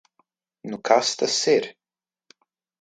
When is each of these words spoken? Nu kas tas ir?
Nu 0.69 0.79
kas 0.91 1.13
tas 1.21 1.37
ir? 1.55 1.71